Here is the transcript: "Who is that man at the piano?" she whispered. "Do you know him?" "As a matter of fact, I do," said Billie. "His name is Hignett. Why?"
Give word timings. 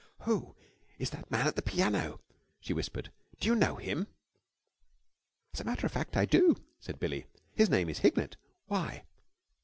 "Who 0.21 0.55
is 0.97 1.11
that 1.11 1.29
man 1.29 1.45
at 1.45 1.55
the 1.55 1.61
piano?" 1.61 2.21
she 2.59 2.73
whispered. 2.73 3.11
"Do 3.39 3.47
you 3.47 3.53
know 3.53 3.75
him?" 3.75 4.07
"As 5.53 5.59
a 5.59 5.63
matter 5.63 5.85
of 5.85 5.91
fact, 5.93 6.17
I 6.17 6.25
do," 6.25 6.55
said 6.79 6.99
Billie. 6.99 7.27
"His 7.53 7.69
name 7.69 7.87
is 7.87 7.99
Hignett. 7.99 8.35
Why?" 8.65 9.03